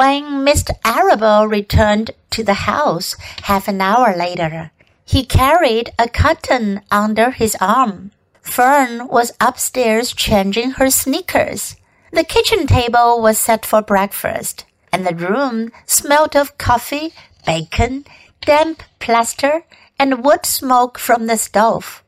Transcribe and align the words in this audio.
When 0.00 0.46
Mr. 0.46 0.70
Arable 0.82 1.46
returned 1.46 2.12
to 2.30 2.42
the 2.42 2.64
house 2.64 3.16
half 3.42 3.68
an 3.68 3.82
hour 3.82 4.16
later, 4.16 4.70
he 5.04 5.26
carried 5.26 5.92
a 5.98 6.08
cotton 6.08 6.80
under 6.90 7.32
his 7.32 7.54
arm. 7.60 8.12
Fern 8.40 9.08
was 9.08 9.34
upstairs 9.42 10.14
changing 10.14 10.70
her 10.80 10.88
sneakers. 10.88 11.76
The 12.14 12.24
kitchen 12.24 12.66
table 12.66 13.20
was 13.20 13.36
set 13.36 13.66
for 13.66 13.82
breakfast, 13.82 14.64
and 14.90 15.06
the 15.06 15.14
room 15.14 15.70
smelt 15.84 16.34
of 16.34 16.56
coffee, 16.56 17.12
bacon, 17.44 18.06
damp 18.40 18.82
plaster, 19.00 19.64
and 19.98 20.24
wood 20.24 20.46
smoke 20.46 20.98
from 20.98 21.26
the 21.26 21.36
stove. 21.36 22.02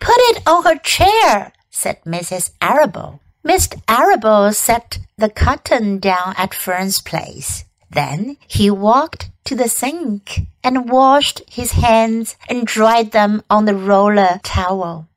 Put 0.00 0.16
it 0.30 0.42
on 0.46 0.64
her 0.64 0.78
chair, 0.78 1.52
said 1.68 2.02
Mrs. 2.06 2.52
Arable. 2.62 3.20
Mr. 3.46 3.80
Arable 3.86 4.52
set 4.52 4.98
the 5.16 5.28
cotton 5.28 6.00
down 6.00 6.34
at 6.36 6.52
Fern's 6.52 7.00
place. 7.00 7.64
Then 7.88 8.38
he 8.48 8.70
walked 8.70 9.30
to 9.44 9.54
the 9.54 9.68
sink 9.68 10.48
and 10.64 10.90
washed 10.90 11.42
his 11.48 11.72
hands 11.72 12.34
and 12.48 12.66
dried 12.66 13.12
them 13.12 13.44
on 13.48 13.64
the 13.64 13.76
roller 13.76 14.40
towel. 14.42 15.08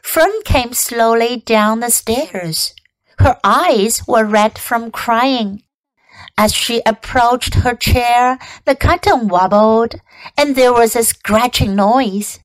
Fern 0.00 0.30
came 0.44 0.74
slowly 0.74 1.38
down 1.38 1.80
the 1.80 1.90
stairs. 1.90 2.72
Her 3.18 3.36
eyes 3.42 4.06
were 4.06 4.24
red 4.24 4.60
from 4.60 4.92
crying. 4.92 5.64
As 6.38 6.54
she 6.54 6.82
approached 6.86 7.56
her 7.56 7.74
chair, 7.74 8.38
the 8.64 8.76
cotton 8.76 9.26
wobbled, 9.26 9.96
and 10.38 10.54
there 10.54 10.72
was 10.72 10.94
a 10.94 11.02
scratching 11.02 11.74
noise. 11.74 12.38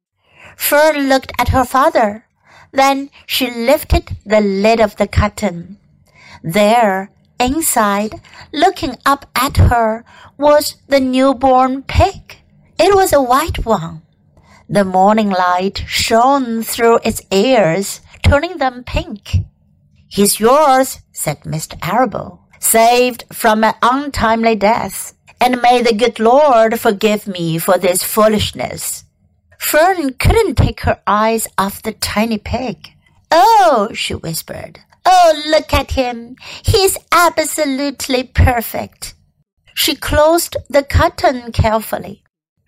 Fern 0.57 1.07
looked 1.07 1.31
at 1.38 1.49
her 1.49 1.63
father. 1.63 2.26
Then 2.71 3.09
she 3.25 3.52
lifted 3.52 4.17
the 4.25 4.41
lid 4.41 4.79
of 4.79 4.95
the 4.95 5.07
cotton. 5.07 5.77
There, 6.43 7.12
inside, 7.39 8.16
looking 8.53 8.98
up 9.05 9.29
at 9.35 9.57
her, 9.57 10.05
was 10.38 10.76
the 10.88 10.99
newborn 10.99 11.84
pig. 11.84 12.38
It 12.79 12.96
was 12.96 13.13
a 13.13 13.21
white 13.21 13.65
one. 13.65 14.01
The 14.70 14.85
morning 14.85 15.29
light 15.29 15.84
shone 15.85 16.63
through 16.63 16.99
its 17.04 17.21
ears, 17.29 18.01
turning 18.23 18.57
them 18.57 18.84
pink. 18.85 19.46
He's 20.07 20.40
yours, 20.40 20.99
said 21.12 21.41
Mr. 21.41 21.77
Arable, 21.81 22.40
saved 22.59 23.26
from 23.34 23.63
an 23.63 23.76
untimely 23.81 24.55
death, 24.55 25.13
and 25.40 25.62
may 25.62 25.81
the 25.81 25.93
good 25.93 26.20
Lord 26.20 26.79
forgive 26.79 27.27
me 27.27 27.57
for 27.57 27.77
this 27.77 28.03
foolishness. 28.03 29.03
Fern 29.62 30.13
couldn't 30.15 30.55
take 30.55 30.81
her 30.81 30.99
eyes 31.05 31.48
off 31.57 31.84
the 31.84 31.93
tiny 31.93 32.37
pig. 32.37 32.90
Oh, 33.29 33.90
she 33.93 34.15
whispered. 34.15 34.79
Oh, 35.05 35.43
look 35.48 35.71
at 35.71 35.91
him. 35.91 36.35
He's 36.65 36.98
absolutely 37.12 38.23
perfect. 38.23 39.13
She 39.73 39.95
closed 39.95 40.57
the 40.68 40.84
curtain 40.84 41.51
carefully. 41.53 42.23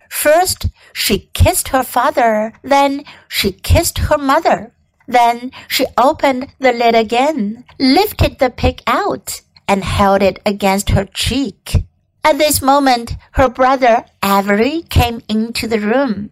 First, 0.08 0.68
she 0.94 1.30
kissed 1.34 1.68
her 1.68 1.82
father, 1.82 2.54
then 2.62 3.04
she 3.28 3.52
kissed 3.52 3.98
her 3.98 4.16
mother. 4.16 4.72
Then 5.06 5.50
she 5.68 5.86
opened 5.98 6.54
the 6.60 6.72
lid 6.72 6.94
again, 6.94 7.64
lifted 7.78 8.38
the 8.38 8.50
pig 8.50 8.82
out, 8.86 9.42
and 9.68 9.84
held 9.84 10.22
it 10.22 10.38
against 10.46 10.90
her 10.90 11.04
cheek. 11.04 11.84
At 12.22 12.38
this 12.38 12.62
moment, 12.62 13.16
her 13.32 13.50
brother 13.50 14.06
Avery 14.24 14.82
came 14.88 15.20
into 15.28 15.66
the 15.66 15.80
room. 15.80 16.30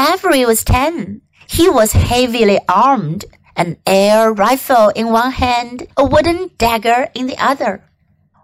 Avery 0.00 0.46
was 0.46 0.64
ten. 0.64 1.20
He 1.46 1.68
was 1.68 1.92
heavily 1.92 2.58
armed, 2.68 3.26
an 3.54 3.76
air 3.86 4.32
rifle 4.32 4.88
in 4.88 5.10
one 5.10 5.32
hand, 5.32 5.88
a 5.94 6.06
wooden 6.06 6.50
dagger 6.56 7.08
in 7.14 7.26
the 7.26 7.36
other. 7.36 7.84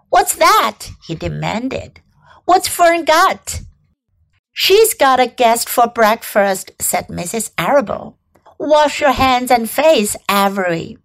What's 0.09 0.35
that? 0.35 0.89
he 1.07 1.15
demanded. 1.15 2.01
What's 2.45 2.67
Fern 2.67 3.05
got? 3.05 3.61
She's 4.53 4.93
got 4.93 5.19
a 5.19 5.27
guest 5.27 5.67
for 5.67 5.87
breakfast, 5.87 6.71
said 6.79 7.07
Mrs. 7.07 7.51
Arable. 7.57 8.19
Wash 8.59 9.01
your 9.01 9.11
hands 9.13 9.49
and 9.49 9.69
face, 9.69 10.15
Avery. 10.29 10.97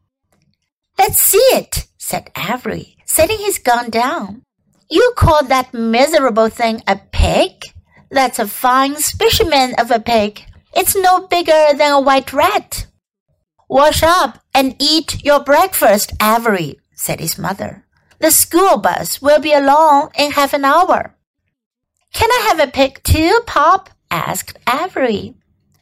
Let's 0.98 1.20
see 1.20 1.48
it, 1.56 1.86
said 1.96 2.30
Avery, 2.36 2.96
setting 3.06 3.38
his 3.38 3.58
gun 3.58 3.88
down. 3.88 4.42
You 4.90 5.14
call 5.16 5.44
that 5.44 5.72
miserable 5.72 6.48
thing 6.48 6.82
a 6.86 7.00
pig? 7.10 7.71
That's 8.12 8.38
a 8.38 8.46
fine 8.46 8.96
specimen 8.96 9.74
of 9.78 9.90
a 9.90 9.98
pig. 9.98 10.44
It's 10.76 10.94
no 10.94 11.26
bigger 11.26 11.72
than 11.74 11.92
a 11.92 12.00
white 12.00 12.32
rat. 12.34 12.86
Wash 13.70 14.02
up 14.02 14.38
and 14.54 14.76
eat 14.78 15.24
your 15.24 15.42
breakfast, 15.42 16.12
Avery, 16.20 16.78
said 16.94 17.20
his 17.20 17.38
mother. 17.38 17.86
The 18.18 18.30
school 18.30 18.76
bus 18.76 19.22
will 19.22 19.40
be 19.40 19.54
along 19.54 20.10
in 20.18 20.32
half 20.32 20.52
an 20.52 20.66
hour. 20.66 21.16
Can 22.12 22.30
I 22.30 22.48
have 22.48 22.60
a 22.60 22.70
pig 22.70 23.02
too, 23.02 23.40
Pop? 23.46 23.88
asked 24.10 24.58
Avery. 24.68 25.34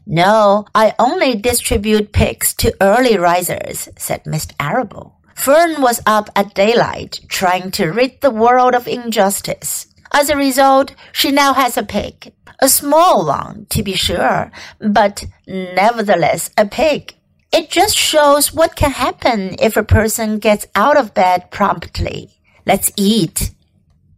No, 0.06 0.66
I 0.72 0.94
only 1.00 1.34
distribute 1.34 2.12
pigs 2.12 2.54
to 2.54 2.76
early 2.80 3.18
risers, 3.18 3.88
said 3.96 4.22
Mr. 4.22 4.52
Arable. 4.60 5.16
Fern 5.34 5.82
was 5.82 6.00
up 6.06 6.30
at 6.36 6.54
daylight 6.54 7.20
trying 7.28 7.72
to 7.72 7.88
rid 7.90 8.20
the 8.20 8.30
world 8.30 8.74
of 8.74 8.86
injustice. 8.86 9.86
As 10.12 10.28
a 10.28 10.36
result, 10.36 10.94
she 11.12 11.30
now 11.30 11.54
has 11.54 11.76
a 11.76 11.82
pig. 11.82 12.32
A 12.58 12.68
small 12.68 13.26
one, 13.26 13.66
to 13.70 13.82
be 13.82 13.94
sure, 13.94 14.50
but 14.78 15.24
nevertheless 15.46 16.50
a 16.58 16.66
pig. 16.66 17.14
It 17.52 17.70
just 17.70 17.96
shows 17.96 18.52
what 18.52 18.76
can 18.76 18.92
happen 18.92 19.56
if 19.58 19.76
a 19.76 19.82
person 19.82 20.38
gets 20.38 20.66
out 20.74 20.96
of 20.96 21.14
bed 21.14 21.50
promptly. 21.50 22.30
Let's 22.66 22.92
eat. 22.96 23.50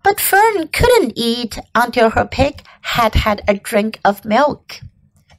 But 0.03 0.21
Fern 0.21 0.69
couldn't 0.69 1.13
eat 1.17 1.59
until 1.75 2.11
her 2.11 2.27
pig 2.27 2.63
had 2.83 3.15
had 3.15 3.43
a 3.47 3.55
drink 3.55 4.01
of 4.05 4.25
milk. 4.25 4.81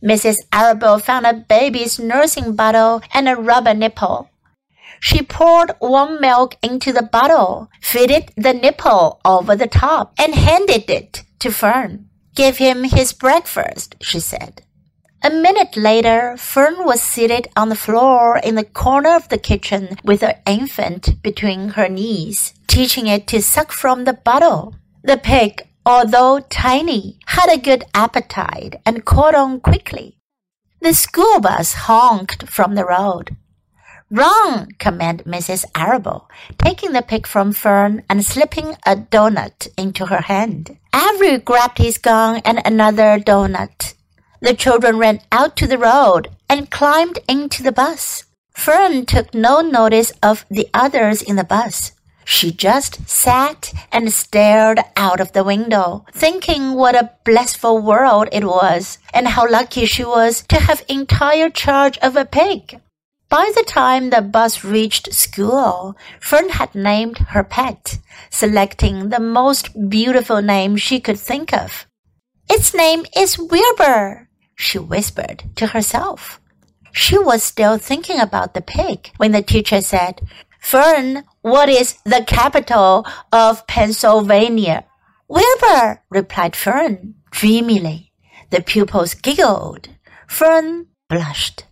Mrs. 0.03 0.39
Arable 0.51 0.99
found 0.99 1.25
a 1.25 1.33
baby's 1.33 1.99
nursing 1.99 2.55
bottle 2.55 3.01
and 3.13 3.27
a 3.27 3.35
rubber 3.35 3.73
nipple. 3.73 4.29
She 5.05 5.21
poured 5.21 5.75
warm 5.81 6.21
milk 6.21 6.55
into 6.63 6.93
the 6.93 7.03
bottle, 7.03 7.69
fitted 7.81 8.31
the 8.37 8.53
nipple 8.53 9.19
over 9.25 9.53
the 9.53 9.67
top, 9.67 10.13
and 10.17 10.33
handed 10.33 10.89
it 10.89 11.23
to 11.39 11.51
Fern. 11.51 12.07
Give 12.35 12.55
him 12.55 12.85
his 12.85 13.11
breakfast, 13.11 13.97
she 13.99 14.21
said. 14.21 14.61
A 15.21 15.29
minute 15.29 15.75
later, 15.75 16.37
Fern 16.37 16.85
was 16.85 17.01
seated 17.01 17.49
on 17.57 17.67
the 17.67 17.75
floor 17.75 18.37
in 18.37 18.55
the 18.55 18.63
corner 18.63 19.13
of 19.13 19.27
the 19.27 19.37
kitchen 19.37 19.97
with 20.05 20.21
her 20.21 20.39
infant 20.47 21.21
between 21.21 21.75
her 21.75 21.89
knees, 21.89 22.53
teaching 22.67 23.07
it 23.07 23.27
to 23.27 23.41
suck 23.41 23.73
from 23.73 24.05
the 24.05 24.13
bottle. 24.13 24.73
The 25.03 25.17
pig, 25.17 25.67
although 25.85 26.39
tiny, 26.39 27.19
had 27.25 27.49
a 27.51 27.61
good 27.69 27.83
appetite 27.93 28.77
and 28.85 29.03
caught 29.03 29.35
on 29.35 29.59
quickly. 29.59 30.17
The 30.79 30.93
school 30.93 31.41
bus 31.41 31.73
honked 31.73 32.47
from 32.47 32.75
the 32.75 32.85
road. 32.85 33.35
Run! 34.11 34.67
commanded 34.79 35.25
Mrs. 35.25 35.65
Arable, 35.75 36.29
taking 36.57 36.91
the 36.91 37.01
pig 37.01 37.25
from 37.25 37.53
Fern 37.53 38.03
and 38.09 38.23
slipping 38.23 38.75
a 38.85 38.95
doughnut 38.95 39.67
into 39.77 40.05
her 40.07 40.21
hand. 40.21 40.77
Avery 40.93 41.37
grabbed 41.37 41.79
his 41.79 41.97
gun 41.97 42.41
and 42.45 42.61
another 42.65 43.17
doughnut. 43.17 43.93
The 44.41 44.53
children 44.53 44.97
ran 44.97 45.21
out 45.31 45.55
to 45.57 45.67
the 45.67 45.77
road 45.77 46.29
and 46.49 46.69
climbed 46.69 47.19
into 47.27 47.63
the 47.63 47.71
bus. 47.71 48.25
Fern 48.53 49.05
took 49.05 49.33
no 49.33 49.61
notice 49.61 50.11
of 50.21 50.45
the 50.49 50.67
others 50.73 51.21
in 51.21 51.35
the 51.35 51.43
bus. 51.43 51.93
She 52.25 52.51
just 52.51 53.07
sat 53.09 53.73
and 53.91 54.13
stared 54.13 54.79
out 54.95 55.19
of 55.19 55.33
the 55.33 55.43
window, 55.43 56.05
thinking 56.13 56.73
what 56.73 56.95
a 56.95 57.11
blissful 57.25 57.79
world 57.79 58.29
it 58.31 58.45
was 58.45 58.97
and 59.13 59.27
how 59.27 59.49
lucky 59.49 59.85
she 59.85 60.05
was 60.05 60.43
to 60.47 60.59
have 60.59 60.85
entire 60.87 61.49
charge 61.49 61.97
of 61.97 62.15
a 62.15 62.25
pig. 62.25 62.79
By 63.33 63.51
the 63.55 63.63
time 63.63 64.11
the 64.11 64.21
bus 64.21 64.63
reached 64.63 65.11
school, 65.11 65.97
Fern 66.21 66.49
had 66.49 66.75
named 66.75 67.17
her 67.33 67.43
pet, 67.43 67.97
selecting 68.29 69.09
the 69.09 69.19
most 69.19 69.89
beautiful 69.89 70.39
name 70.43 70.77
she 70.77 70.99
could 70.99 71.19
think 71.19 71.51
of. 71.51 71.87
Its 72.47 72.75
name 72.75 73.07
is 73.17 73.39
Wilbur, 73.39 74.29
she 74.53 74.77
whispered 74.77 75.45
to 75.55 75.65
herself. 75.65 76.39
She 76.91 77.17
was 77.17 77.41
still 77.41 77.79
thinking 77.79 78.19
about 78.19 78.53
the 78.53 78.61
pig 78.61 79.09
when 79.17 79.31
the 79.31 79.41
teacher 79.41 79.81
said, 79.81 80.21
Fern, 80.61 81.23
what 81.41 81.69
is 81.69 81.95
the 82.05 82.23
capital 82.27 83.03
of 83.31 83.65
Pennsylvania? 83.65 84.85
Wilbur, 85.27 86.03
replied 86.11 86.55
Fern 86.55 87.15
dreamily. 87.31 88.11
The 88.51 88.61
pupils 88.61 89.15
giggled. 89.15 89.89
Fern 90.27 90.85
blushed. 91.09 91.63